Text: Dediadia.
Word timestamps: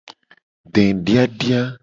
Dediadia. 0.77 1.61